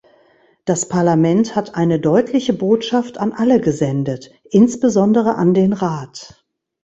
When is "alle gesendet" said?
3.33-4.31